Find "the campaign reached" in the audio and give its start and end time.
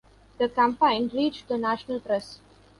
0.39-1.47